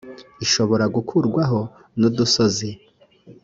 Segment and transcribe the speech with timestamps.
[0.45, 1.59] ishobora gukurwaho
[1.99, 2.69] n udusozi